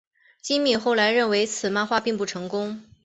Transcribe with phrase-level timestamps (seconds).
[0.41, 2.81] 今敏后来认为此漫画并不成功。